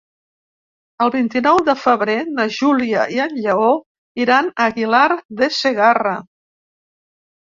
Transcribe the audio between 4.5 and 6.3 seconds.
a Aguilar de Segarra.